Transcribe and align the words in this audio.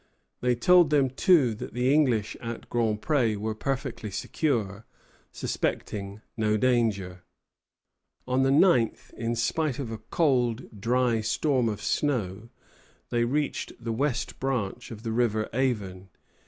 They 0.39 0.55
told 0.55 0.89
them, 0.89 1.11
too, 1.11 1.53
that 1.53 1.75
the 1.75 1.93
English 1.93 2.35
at 2.41 2.71
Grand 2.71 3.03
Pré 3.03 3.37
were 3.37 3.53
perfectly 3.53 4.09
secure, 4.09 4.83
suspecting 5.31 6.21
no 6.35 6.57
danger. 6.57 7.21
On 8.27 8.41
the 8.41 8.49
9th, 8.49 9.13
in 9.13 9.35
spite 9.35 9.77
of 9.77 9.91
a 9.91 9.99
cold, 9.99 10.81
dry 10.81 11.21
storm 11.21 11.69
of 11.69 11.83
snow, 11.83 12.49
they 13.11 13.25
reached 13.25 13.73
the 13.79 13.93
west 13.93 14.39
branch 14.39 14.89
of 14.89 15.03
the 15.03 15.11
river 15.11 15.47
Avon. 15.53 16.09